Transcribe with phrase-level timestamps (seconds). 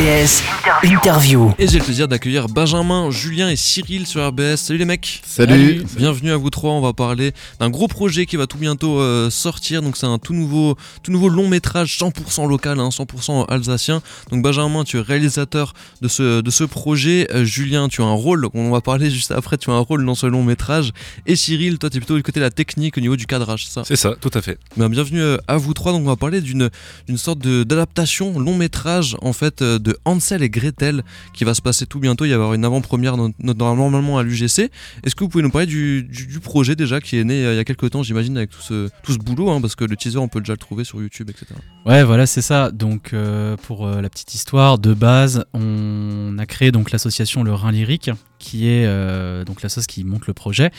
[0.00, 0.42] RBS
[0.82, 1.52] Interview.
[1.58, 4.56] Et j'ai le plaisir d'accueillir Benjamin, Julien et Cyril sur RBS.
[4.56, 5.20] Salut les mecs.
[5.26, 5.84] Salut.
[5.94, 6.72] Bienvenue à vous trois.
[6.72, 9.82] On va parler d'un gros projet qui va tout bientôt euh, sortir.
[9.82, 14.00] Donc c'est un tout nouveau, tout nouveau long métrage 100% local, hein, 100% alsacien.
[14.30, 17.28] Donc Benjamin, tu es réalisateur de ce, de ce projet.
[17.34, 18.48] Euh, Julien, tu as un rôle.
[18.54, 19.58] On va parler juste après.
[19.58, 20.92] Tu as un rôle dans ce long métrage.
[21.26, 23.66] Et Cyril, toi, tu es plutôt du côté de la technique au niveau du cadrage,
[23.66, 23.82] c'est ça?
[23.84, 24.56] C'est ça, tout à fait.
[24.78, 25.92] Ben, bienvenue euh, à vous trois.
[25.92, 26.70] Donc on va parler d'une
[27.16, 31.02] sorte de- d'adaptation long métrage en fait euh, de Hansel et Gretel
[31.34, 32.24] qui va se passer tout bientôt.
[32.24, 34.70] Il y avoir une avant-première no- no- normalement à l'UGC.
[35.02, 36.08] Est-ce que vous pouvez nous parler du,
[36.42, 38.88] projet déjà qui est né euh, il y a quelques temps, j'imagine, avec tout ce,
[39.02, 41.28] tout ce boulot, hein, parce que le teaser on peut déjà le trouver sur YouTube,
[41.28, 41.46] etc.
[41.84, 42.70] Ouais, voilà, c'est ça.
[42.70, 47.52] Donc, euh, pour euh, la petite histoire, de base, on a créé donc l'association Le
[47.52, 50.70] Rhin Lyrique, qui est euh, donc l'association qui monte le projet,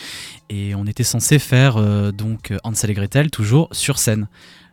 [0.50, 1.82] et on était censé faire
[2.14, 4.28] donc Hansel et Gretel toujours sur scène.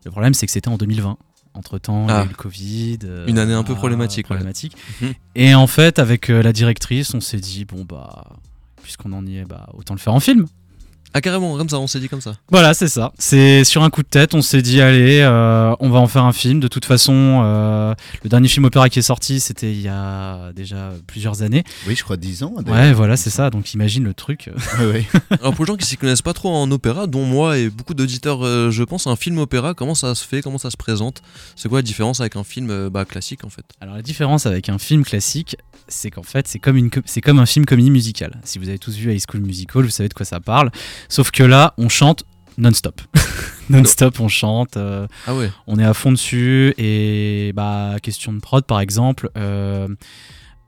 [0.05, 1.19] Le problème, c'est que c'était en 2020.
[1.59, 2.25] Entre temps, il y a Ah.
[2.25, 2.99] eu le Covid.
[3.05, 4.37] euh, Une année un peu problématique, ouais.
[4.37, 4.77] problématique.
[5.03, 5.13] Mhm.
[5.35, 8.27] Et en fait, avec euh, la directrice, on s'est dit bon bah,
[8.83, 10.47] puisqu'on en y est, bah autant le faire en film.
[11.15, 12.37] Ah carrément, comme ça, on s'est dit comme ça.
[12.51, 13.13] Voilà, c'est ça.
[13.19, 16.25] C'est sur un coup de tête, on s'est dit allez, euh, on va en faire
[16.25, 16.61] un film.
[16.61, 20.53] De toute façon, euh, le dernier film opéra qui est sorti, c'était il y a
[20.53, 21.65] déjà plusieurs années.
[21.87, 22.55] Oui, je crois 10 ans.
[22.67, 23.51] Ouais, voilà, c'est ça.
[23.51, 24.51] Donc imagine le truc.
[24.79, 25.07] Ouais, ouais.
[25.41, 27.95] Alors pour les gens qui s'y connaissent pas trop en opéra, dont moi et beaucoup
[27.95, 31.23] d'auditeurs, euh, je pense, un film opéra, comment ça se fait, comment ça se présente?
[31.57, 33.65] C'est quoi la différence avec un film euh, bah, classique en fait?
[33.81, 35.57] Alors la différence avec un film classique,
[35.87, 38.41] c'est qu'en fait, c'est comme, une c'est comme un film comédie musicale.
[38.45, 40.71] Si vous avez tous vu High School Musical, vous savez de quoi ça parle.
[41.09, 42.25] Sauf que là, on chante
[42.59, 43.01] non-stop.
[43.71, 44.77] non-stop, on chante.
[44.77, 49.31] euh, Ah ouais on est à fond dessus et bah question de prod par exemple
[49.37, 49.87] euh,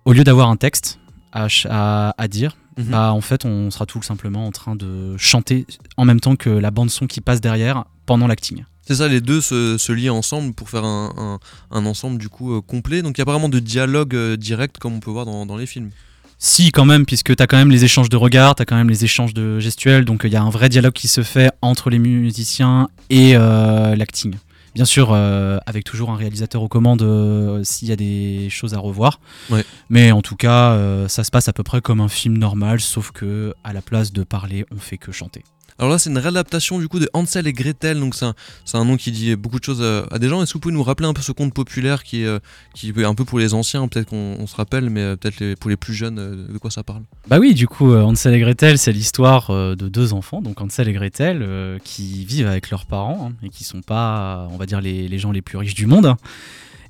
[0.05, 0.99] au lieu d'avoir un texte
[1.33, 2.85] à, à- à dire Mhm.
[2.91, 6.49] bah en fait on sera tout simplement en train de chanter en même temps que
[6.49, 10.11] la bande son qui passe derrière pendant l'acting C'est ça, les deux se, se lient
[10.11, 11.39] ensemble pour faire un, un-
[11.79, 13.03] un ensemble du coup euh, complet.
[13.03, 15.47] Donc il y a pas vraiment de dialogue euh, direct comme on peut voir dans,
[15.47, 15.91] dans les films.
[16.39, 18.77] si quand même puisque tu as quand même les échanges de regards tu as quand
[18.77, 21.51] même les échanges de gestuels donc il y a un vrai dialogue qui se fait
[21.63, 24.35] entre les musiciens et euh, l'acting
[24.77, 28.73] Bien sûr, euh, avec toujours un réalisateur aux commandes euh, s'il y a des choses
[28.73, 29.19] à revoir.
[29.51, 29.65] Ouais.
[29.89, 32.81] Mais en tout cas, euh, ça se passe à peu près comme un film normal,
[32.81, 35.43] sauf que à la place de parler, on fait que chanter.
[35.79, 38.35] Alors là, c'est une réadaptation du coup de Hansel et Gretel, donc c'est un,
[38.75, 40.43] un nom qui dit beaucoup de choses euh, à des gens.
[40.43, 42.39] Est-ce que vous pouvez nous rappeler un peu ce conte populaire qui est, euh,
[42.75, 45.59] qui est un peu pour les anciens, peut-être qu'on on se rappelle, mais euh, peut-être
[45.59, 47.03] pour les plus jeunes, de quoi ça parle?
[47.29, 50.93] Bah oui, du coup, Hansel et Gretel, c'est l'histoire de deux enfants, donc Hansel et
[50.93, 55.09] Gretel, qui vivent avec leurs parents hein, et qui sont pas, on va dire, les,
[55.09, 56.07] les gens les plus riches du monde.
[56.07, 56.17] hein.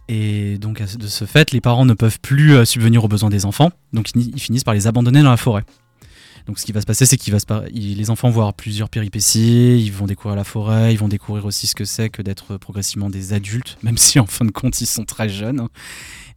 [0.09, 3.71] Et donc, de ce fait, les parents ne peuvent plus subvenir aux besoins des enfants,
[3.93, 5.65] donc ils finissent par les abandonner dans la forêt.
[6.47, 7.31] Donc, ce qui va se passer, c'est que
[7.73, 11.67] les enfants vont avoir plusieurs péripéties, ils vont découvrir la forêt, ils vont découvrir aussi
[11.67, 14.87] ce que c'est que d'être progressivement des adultes, même si en fin de compte, ils
[14.87, 15.69] sont très jeunes.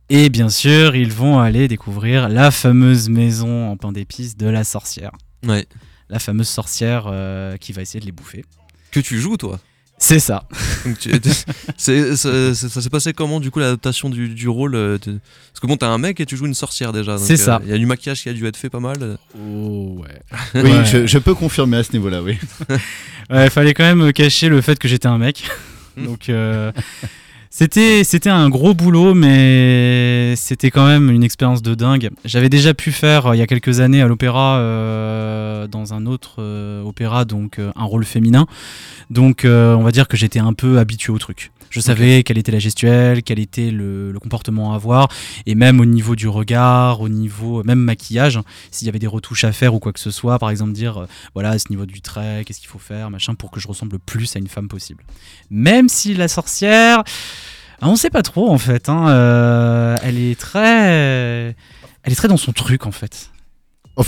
[0.09, 4.63] Et bien sûr, ils vont aller découvrir la fameuse maison en pain d'épices de la
[4.63, 5.11] sorcière.
[5.45, 5.65] Ouais.
[6.09, 8.43] La fameuse sorcière euh, qui va essayer de les bouffer.
[8.91, 9.59] Que tu joues toi?
[10.05, 10.43] C'est ça.
[10.85, 11.11] Donc, tu-
[11.77, 15.77] c'est- Ça s'est passé comment du coup l'adaptation du, du rôle euh, Parce que bon,
[15.77, 17.15] t'es un mec et tu joues une sorcière déjà.
[17.15, 17.61] donc, C'est ça.
[17.63, 19.17] Il y a du maquillage qui a dû être fait pas mal.
[19.39, 20.21] Oh ouais.
[20.55, 20.85] Oui, Ouais.
[20.85, 22.37] je, je peux confirmer à ce niveau-là, oui.
[23.29, 25.45] Il fallait quand même cacher le fait que j'étais un mec.
[25.95, 26.71] Donc euh,
[27.55, 32.09] c'était c'était un gros boulot, mais c'était quand même une expérience de dingue.
[32.25, 36.07] J'avais déjà pu faire euh, il y a quelques années à l'opéra euh, dans un
[36.07, 38.47] autre euh, opéra, donc euh, un rôle féminin.
[39.11, 41.51] Donc on va dire que j'étais un peu habitué au truc.
[41.69, 45.07] Je savais quelle était la gestuelle, quel était le, le comportement à avoir,
[45.45, 48.39] et même au niveau du regard, au niveau même maquillage,
[48.71, 51.07] s'il y avait des retouches à faire ou quoi que ce soit, par exemple dire
[51.33, 53.93] voilà à ce niveau du trait, qu'est-ce qu'il faut faire, machin, pour que je ressemble
[53.93, 55.03] le plus à une femme possible.
[55.51, 57.03] Même si la sorcière,
[57.81, 61.55] ah, on sait pas trop en fait, hein, euh, elle est très,
[62.03, 63.29] elle est très dans son truc en fait.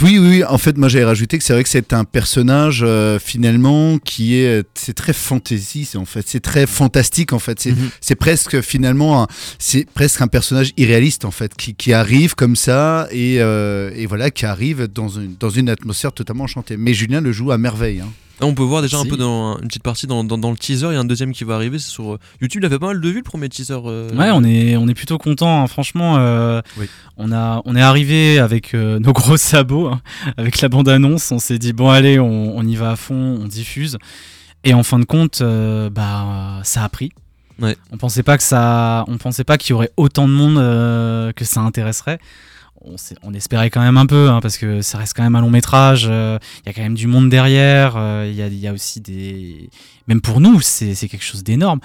[0.01, 2.79] Oui, oui, oui, en fait, moi j'avais rajouté que c'est vrai que c'est un personnage
[2.81, 7.59] euh, finalement qui est, c'est très fantasy, c'est en fait, c'est très fantastique en fait,
[7.59, 8.15] c'est Mhm.
[8.17, 9.28] presque finalement, un-
[9.59, 14.07] c'est presque un personnage irréaliste en fait, qui, qui arrive comme ça et, euh, et
[14.07, 16.78] voilà, qui arrive dans une, dans une atmosphère totalement enchantée.
[16.78, 17.99] Mais Julien le joue à merveille.
[17.99, 18.09] hein.
[18.41, 20.58] Là, on peut voir déjà un peu dans une petite partie dans, dans- dans le
[20.58, 20.87] teaser.
[20.87, 21.79] Il y a un deuxième qui va arriver.
[21.79, 22.61] C'est sur euh, YouTube.
[22.64, 23.78] Il a fait pas mal de vues le premier teaser.
[23.85, 25.64] euh, Ouais, on est, on est plutôt content.
[25.64, 25.67] hein.
[25.67, 26.87] Franchement, euh, Oui.
[27.17, 30.02] on a, on est arrivé avec euh, nos gros sabots, hein,
[30.37, 31.32] avec la bande annonce.
[31.32, 33.97] On s'est dit bon allez, on, on y va à fond, on diffuse.
[34.66, 35.41] Et en fin de compte,
[35.91, 37.11] bah ça a pris.
[37.61, 37.78] Ouais.
[37.91, 40.55] On pensait pas que ça, on pensait pas qu'il y aurait autant de monde
[41.35, 42.20] que ça intéresserait.
[43.23, 45.49] On, espérait quand même un peu, hein, parce que ça reste quand même un long
[45.49, 46.08] métrage.
[46.09, 47.96] euh, Il y a quand même du monde derrière.
[47.97, 49.70] euh, Il y, a, il y a aussi des,
[50.08, 51.79] même pour nous, c'est quelque chose d'énorme.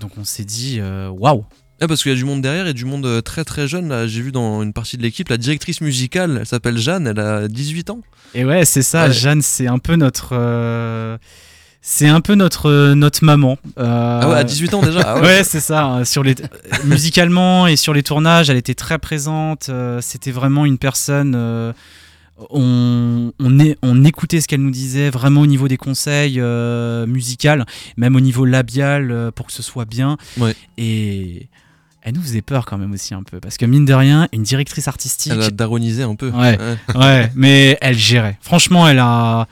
[0.00, 1.44] Donc on s'est dit euh, waouh.
[1.80, 3.88] Ah, parce qu'il y a du monde derrière et du monde très très jeune.
[3.88, 7.18] Là, j'ai vu dans une partie de l'équipe la directrice musicale, elle s'appelle Jeanne, elle
[7.18, 8.00] a 18 ans.
[8.34, 9.06] Et ouais, c'est ça.
[9.08, 9.12] Ouais.
[9.12, 10.30] Jeanne, c'est un peu notre.
[10.32, 11.18] euh,
[11.84, 13.58] C'est un peu notre, euh, notre maman.
[13.78, 15.00] Euh, Ah ouais, à 18 ans déjà.
[15.04, 15.20] Ah ouais.
[15.38, 15.96] Ouais, c'est ça.
[15.96, 16.36] euh, Sur les
[16.84, 19.68] musicalement et sur les tournages, elle était très présente.
[19.68, 21.34] euh, C'était vraiment une personne.
[21.36, 21.72] euh,
[22.50, 27.06] on, on, est, on écoutait ce qu'elle nous disait vraiment au niveau des conseils euh,
[27.06, 27.62] musicaux,
[27.96, 30.16] même au niveau labial euh, pour que ce soit bien.
[30.38, 30.54] Ouais.
[30.78, 31.48] Et
[32.02, 34.42] elle nous faisait peur quand même aussi un peu parce que mine de rien, une
[34.42, 35.32] directrice artistique.
[35.34, 36.30] Elle a daronisé un peu.
[36.30, 36.58] Ouais.
[36.94, 38.38] Ouais, mais elle gérait.
[38.40, 39.46] Franchement, elle a.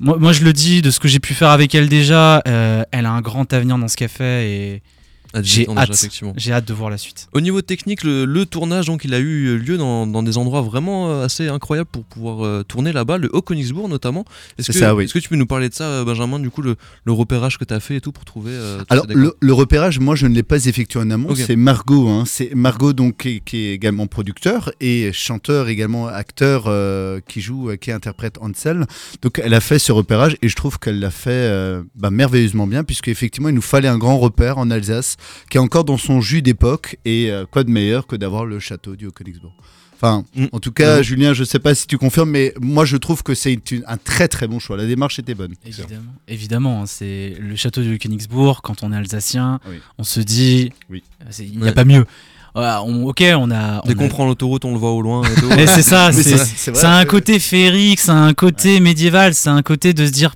[0.00, 2.82] Moi, moi, je le dis, de ce que j'ai pu faire avec elle déjà, euh,
[2.90, 4.99] elle a un grand avenir dans ce qu'elle fait et À 18
[5.42, 6.08] j'ai hâte.
[6.36, 7.28] j'ai hâte de voir la suite.
[7.32, 10.62] Au niveau technique, le, le tournage, donc, il a eu lieu dans, dans des endroits
[10.62, 14.24] vraiment euh, assez incroyables pour pouvoir euh, tourner là-bas, le Haut-Königsbourg notamment.
[14.58, 15.06] Est-ce que, oui.
[15.06, 17.74] Tu peux nous parler de ça, euh, Benjamin, du coup, le, le repérage que tu
[17.74, 20.42] as fait et tout pour trouver euh, Alors le, le repérage, moi je ne l'ai
[20.42, 22.24] pas effectué en amont, c'est Margot, hein.
[22.26, 27.70] c'est Margot donc qui, qui est également producteur et chanteur également acteur euh, qui joue,
[27.70, 28.86] euh, qui interprète Ansel.
[29.22, 32.66] Donc elle a fait ce repérage et je trouve qu'elle l'a fait euh, bah, merveilleusement
[32.66, 35.16] bien puisque effectivement il nous fallait un grand repère en Alsace
[35.50, 38.58] qui est encore dans son jus d'époque et euh, quoi de meilleur que d'avoir le
[38.60, 39.54] château du Haut-Königsbourg.
[40.02, 40.46] Enfin, Mm.
[40.52, 41.02] en tout cas, Mhm.
[41.02, 44.28] Julien, je sais pas si tu confirmes, mais moi je trouve que c'est un très
[44.28, 44.78] très bon choix.
[44.78, 45.52] La démarche était bonne.
[45.66, 48.62] Évidemment, évidemment hein, c'est le château de Königsbourg.
[48.62, 49.76] Quand on est alsacien, Oui.
[49.98, 51.02] on se dit, Oui.
[51.22, 51.72] euh, il n'y a Ouais.
[51.72, 52.06] pas mieux.
[52.54, 53.82] Voilà, on- ok, on a.
[53.86, 55.22] Dès on qu'on a- prend l'autoroute, on le voit au loin.
[55.22, 55.48] Et tout.
[55.54, 56.22] Mais c'est ça, c'est
[56.74, 60.04] ça a un c'est- côté féerique, ça a un côté médiéval, c'est un côté de
[60.06, 60.34] se dire.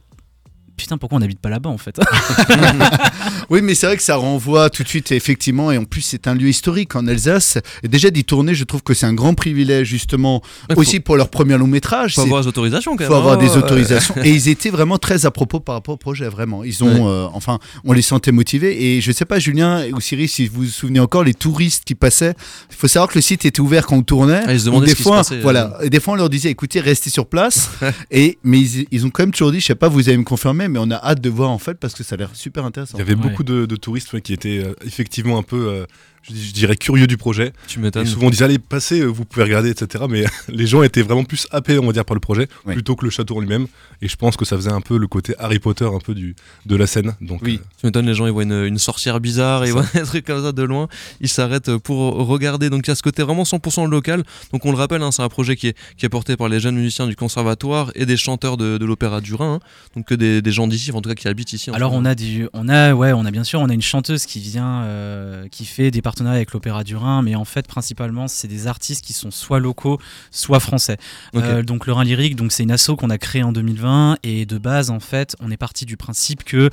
[0.76, 1.98] Putain, pourquoi on n'habite pas là-bas en fait?
[3.50, 6.26] Oui, mais c'est vrai que ça renvoie tout de suite, effectivement, et en plus c'est
[6.26, 7.58] un lieu historique en Alsace.
[7.82, 11.00] Et déjà d'y tourner, je trouve que c'est un grand privilège justement, Ouais, faut- aussi
[11.00, 12.14] pour leur premier long métrage.
[12.14, 13.18] faut avoir les autorisations quand faut même.
[13.20, 14.14] avoir hein, des autorisations.
[14.22, 16.64] Et ils étaient vraiment très à propos par rapport au projet, vraiment.
[16.64, 17.10] Ils ont, Ouais.
[17.10, 18.96] euh, enfin, on les sentait motivés.
[18.96, 21.94] Et je sais pas, Julien ou Cyril, si vous vous souvenez encore, les touristes qui
[21.94, 22.34] passaient.
[22.70, 24.42] Il faut savoir que le site était ouvert quand on tournait.
[24.46, 25.42] Ah, ils se demandaient des ce qui se fois, passait, euh.
[25.42, 25.78] voilà.
[25.82, 27.70] Et des fois, on leur disait, écoutez, restez sur place.
[28.10, 30.24] et mais ils, ils ont quand même toujours dit, je sais pas, vous allez me
[30.24, 32.64] confirmer, mais on a hâte de voir en fait parce que ça a l'air super
[32.64, 32.96] intéressant.
[32.96, 33.33] Il y avait Ouais.
[33.34, 35.86] Beaucoup de, de touristes ouais, qui étaient euh, effectivement un peu, euh,
[36.32, 37.52] je, dirais, curieux du projet.
[37.66, 38.06] Tu Et m'étonnes.
[38.06, 40.04] souvent on disait allez passez, euh, vous pouvez regarder, etc.
[40.08, 42.74] Mais les gens étaient vraiment plus happés, on va dire, par le projet, Oui.
[42.74, 43.66] plutôt que le château en lui-même.
[44.02, 46.34] Et je pense que ça faisait un peu le côté Harry Potter un peu du,
[46.66, 47.14] de la scène.
[47.20, 47.60] Donc, Oui.
[47.62, 50.24] euh, Tu m'étonnes, les gens ils voient une, une sorcière bizarre, ils voient des trucs
[50.26, 50.88] comme ça de loin,
[51.20, 52.70] ils s'arrêtent pour regarder.
[52.70, 54.22] Donc il y a ce côté vraiment 100% local.
[54.52, 56.60] Donc on le rappelle, hein, c'est un projet qui est, qui est porté par les
[56.60, 59.54] jeunes musiciens du conservatoire et des chanteurs de, de l'opéra du Rhin.
[59.54, 59.60] hein.
[59.96, 61.70] Donc que des, des gens d'ici, en tout cas qui habitent ici.
[61.70, 64.26] Alors on a du, on a, ouais, on a bien sûr, on a une chanteuse
[64.26, 68.48] qui vient, euh, qui fait des avec l'Opéra du Rhin, mais en fait principalement c'est
[68.48, 69.98] des artistes qui sont soit locaux,
[70.30, 70.96] soit français.
[71.34, 74.46] Euh, donc le Rhin lyrique, donc c'est une asso qu'on a créée en 2020 et
[74.46, 76.70] de base en fait on est parti du principe que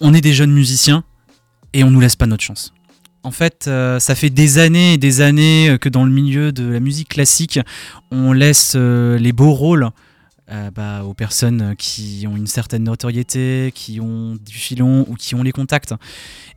[0.00, 1.04] on est des jeunes musiciens
[1.72, 2.72] et on nous laisse pas notre chance.
[3.26, 6.52] En fait, euh, ça fait des années et des années euh, que dans le milieu
[6.52, 7.58] de la musique classique,
[8.12, 9.90] on laisse euh, les beaux rôles
[10.50, 15.34] euh, bah, aux personnes qui ont une certaine notoriété, qui ont du filon ou qui
[15.34, 15.92] ont les contacts.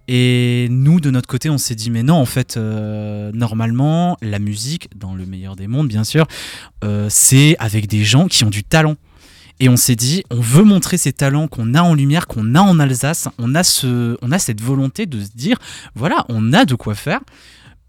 [0.08, 4.40] Et nous, de notre côté, on s'est dit, mais non, en fait, euh, normalement, la
[4.40, 6.28] musique, dans le meilleur des mondes, bien sûr,
[6.84, 8.96] euh, c'est avec des gens qui ont du talent.
[9.60, 12.62] Et on s'est dit, on veut montrer ces talents qu'on a en lumière, qu'on a
[12.62, 13.28] en Alsace.
[13.38, 15.58] On a, ce, on a cette volonté de se dire,
[15.96, 17.20] voilà, on a de quoi faire.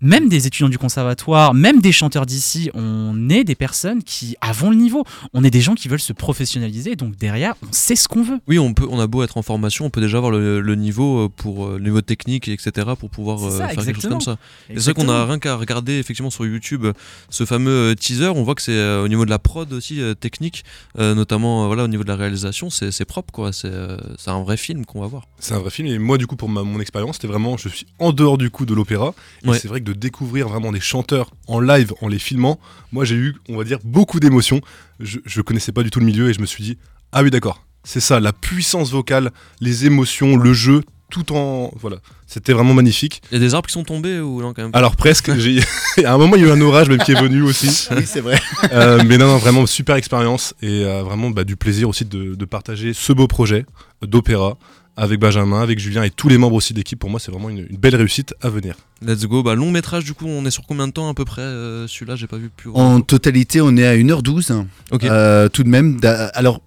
[0.02, 4.70] Même des étudiants du conservatoire, même des chanteurs d'ici, on est des personnes qui avons
[4.70, 5.04] le niveau.
[5.34, 6.96] On est des gens qui veulent se professionnaliser.
[6.96, 8.38] Donc derrière, on sait ce qu'on veut.
[8.48, 10.74] Oui, on, peut, on a beau être en formation, on peut déjà avoir le, le
[10.74, 12.88] niveau euh, pour euh, le niveau technique, etc.
[12.98, 14.12] pour pouvoir euh, ça, faire quelque chose exactement.
[14.18, 14.38] comme ça.
[14.70, 16.86] Et C'est vrai qu'on a rien qu'à regarder effectivement sur YouTube
[17.28, 18.28] ce fameux teaser.
[18.28, 20.64] On voit que c'est euh, au niveau de la prod aussi euh, technique,
[20.98, 23.52] euh, notamment voilà au niveau de la réalisation, c'est c'est propre quoi.
[23.52, 23.70] C'est
[24.18, 25.24] c'est un vrai film qu'on va voir.
[25.38, 25.88] c'est un vrai film.
[25.88, 28.50] Et moi, du coup, pour ma- mon expérience, c'était vraiment, je suis en dehors du
[28.50, 29.14] coup de l'opéra.
[29.44, 29.58] Et Ouais.
[29.58, 32.58] c'est vrai que de découvrir vraiment des chanteurs en live, en les filmant,
[32.92, 34.60] moi j'ai eu, on va dire, beaucoup d'émotions.
[35.00, 36.78] Je, je connaissais pas du tout le milieu et je me suis dit,
[37.12, 39.30] ah oui, d'accord, c'est ça, la puissance vocale,
[39.60, 41.72] les émotions, le jeu, tout en.
[41.76, 43.20] Voilà, c'était vraiment magnifique.
[43.30, 44.70] Il y a des arbres qui sont tombés ou non quand même?
[44.74, 45.60] Alors presque, j'ai...
[46.04, 47.88] à un moment il y a eu un orage même qui est venu aussi.
[47.96, 48.40] Oui, c'est vrai.
[48.72, 52.34] Euh, mais non, non, vraiment super expérience et euh, vraiment bah, du plaisir aussi de,
[52.34, 53.66] de partager ce beau projet
[54.02, 54.56] d'opéra
[55.00, 56.98] avec Benjamin, avec Julien et tous les membres aussi d'équipe.
[56.98, 58.74] Pour moi, c'est vraiment une, une belle réussite à venir.
[59.00, 59.42] Let's go.
[59.42, 61.86] Bah, long métrage du coup, on est sur combien de temps à peu près euh,
[61.88, 62.70] Celui-là, j'ai pas vu plus.
[62.74, 64.66] En totalité, on est à 1h12.
[64.90, 65.04] Ok.
[65.04, 65.98] Euh, tout de même.
[66.34, 66.60] Alors,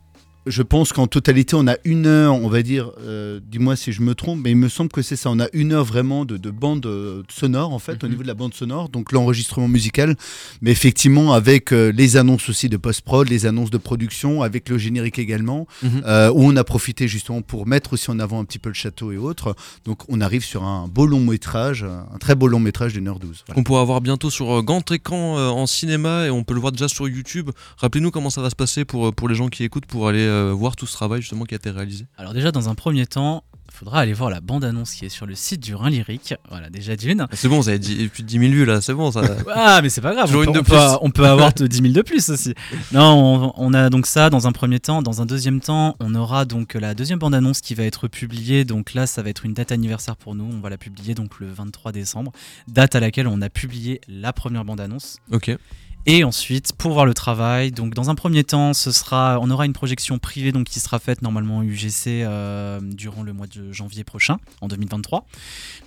[0.45, 4.01] je pense qu'en totalité, on a une heure, on va dire, euh, dis-moi si je
[4.01, 5.29] me trompe, mais il me semble que c'est ça.
[5.29, 8.11] On a une heure vraiment de, de bande euh, sonore, en fait, au Mhm.
[8.11, 10.15] niveau de la bande sonore, donc l'enregistrement musical,
[10.61, 14.77] mais effectivement avec euh, les annonces aussi de post-prod, les annonces de production, avec le
[14.77, 16.01] générique également, Mhm.
[16.33, 19.11] où on a profité justement pour mettre aussi en avant un petit peu le château
[19.11, 19.55] et autres.
[19.85, 23.19] Donc on arrive sur un beau long métrage, un très beau long métrage d'une heure
[23.19, 23.43] douze.
[23.47, 23.59] Voilà.
[23.59, 26.87] On pourra voir bientôt sur grand écran en cinéma et on peut le voir déjà
[26.87, 27.49] sur YouTube.
[27.77, 30.75] Rappelez-nous comment ça va se passer pour, pour les gens qui écoutent pour aller voir
[30.75, 32.05] tout ce travail justement qui a été réalisé.
[32.17, 35.25] Alors déjà, dans un premier temps, il faudra aller voir la bande-annonce qui est sur
[35.25, 36.35] le site du Rhin Lyrique.
[36.49, 37.21] Voilà, déjà d'une.
[37.21, 39.21] Ah, C'est bon, vous avez dit- plus de 10 000 vues là, c'est bon ça.
[39.55, 40.29] Ah, mais c'est pas grave.
[40.35, 40.97] On, une peut, de on peut- plus.
[41.01, 42.53] on peut avoir t- 10 000 de plus aussi.
[42.91, 45.01] Non, on, on a donc ça dans un premier temps.
[45.01, 48.63] Dans un deuxième temps, on aura donc la deuxième bande-annonce qui va être publiée.
[48.63, 50.45] Donc là, ça va être une date anniversaire pour nous.
[50.53, 52.31] On va la publier donc le 23 décembre,
[52.67, 55.17] date à laquelle on a publié la première bande-annonce.
[55.31, 55.57] ok.
[56.05, 59.65] Et ensuite, pour voir le travail, donc dans un premier temps, ce sera, on aura
[59.65, 64.03] une projection privée donc qui sera faite normalement UGC euh, durant le mois de janvier
[64.03, 65.25] prochain, en 2023.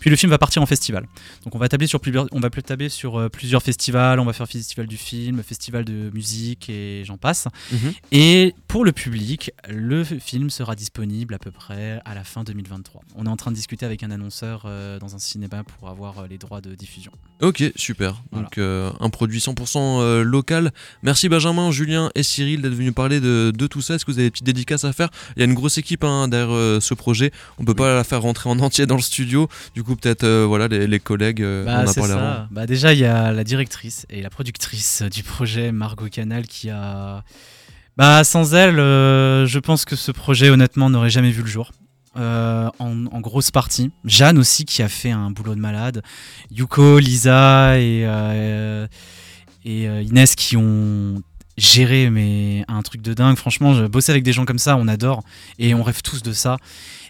[0.00, 1.06] Puis le film va partir en festival.
[1.44, 4.20] Donc on va tabler sur plusieurs, on va tabler sur euh, plusieurs festivals.
[4.20, 7.48] On va faire festival du film, festival de musique et j'en passe.
[7.72, 7.92] Mhm.
[8.12, 13.02] Et pour le public, le film sera disponible à peu près à la fin 2023.
[13.16, 16.26] On est en train de discuter avec un annonceur euh, dans un cinéma pour avoir
[16.26, 17.12] les droits de diffusion.
[17.40, 18.22] Ok, super.
[18.30, 18.44] Voilà.
[18.44, 20.72] Donc euh, un produit 100% euh, local.
[21.02, 23.94] Merci Benjamin, Julien et Cyril d'être venus parler de, de tout ça.
[23.94, 25.10] Est-ce que vous avez des petites dédicaces à faire?
[25.36, 27.32] Il y a une grosse équipe hein, derrière euh, ce projet.
[27.58, 29.48] On peut pas la faire rentrer en entier dans le studio.
[29.74, 31.42] Du coup, peut-être euh, voilà les, les collègues.
[31.42, 32.32] Bah, on en a c'est parlé ça.
[32.34, 32.46] avant.
[32.50, 36.70] Bah, déjà, il y a la directrice et la productrice du projet, Margot Canal, qui
[36.70, 37.24] a.
[37.96, 41.72] Bah, sans elle, euh, je pense que ce projet, honnêtement, n'aurait jamais vu le jour.
[42.18, 43.90] Euh, en, en grosse partie.
[44.06, 46.02] Jeanne aussi, qui a fait un boulot de malade.
[46.50, 48.86] Yuko, Lisa et, euh,
[49.66, 51.22] et euh, Inès qui ont
[51.58, 53.36] géré mais un truc de dingue.
[53.36, 55.22] Franchement, bosser avec des gens comme ça, on adore
[55.58, 56.56] et on rêve tous de ça.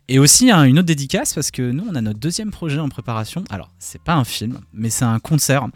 [0.08, 2.88] Et aussi hein, une autre dédicace parce que nous on a notre deuxième projet en
[2.88, 3.42] préparation.
[3.50, 5.66] Alors c'est pas un film, mais c'est un concert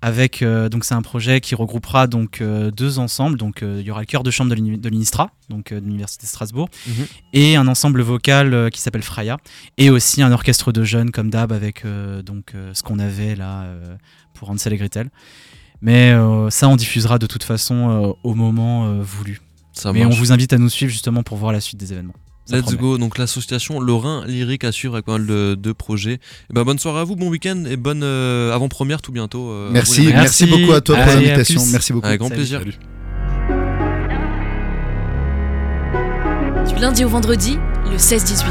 [0.00, 3.36] avec euh, donc c'est un projet qui regroupera donc euh, deux ensembles.
[3.36, 6.28] Donc euh, il y aura le chœur de chambre de l'Unistra, donc de l'université de
[6.28, 7.06] Strasbourg, Mhm.
[7.32, 9.38] et un ensemble vocal qui s'appelle Freya,
[9.76, 11.84] et aussi un orchestre de jeunes comme d'hab avec
[12.24, 13.66] donc ce qu'on avait là
[14.34, 15.10] pour Hansel et Gretel.
[15.82, 19.40] Mais euh, ça on diffusera de toute façon euh, au moment euh, voulu.
[19.72, 22.14] Ça Mais on vous invite à nous suivre justement pour voir la suite des événements.
[22.46, 22.78] Ça Let's promet.
[22.78, 26.14] go, donc l'association Lorrain Lyrique à suivre avec pas mal de, de projets.
[26.14, 26.18] Et
[26.52, 29.48] ben, bonne soirée à vous, bon week-end et bonne euh, avant-première tout bientôt.
[29.50, 30.46] euh, Merci, merci, Merci.
[30.46, 31.64] beaucoup à toi pour Allez, l'invitation.
[31.66, 32.06] Merci beaucoup.
[32.08, 32.38] Avec grand Salut.
[32.40, 32.58] plaisir.
[32.60, 32.74] Salut.
[36.74, 37.56] Du lundi au vendredi,
[37.90, 38.44] le 16-18.